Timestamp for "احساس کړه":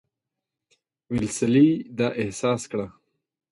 2.21-2.87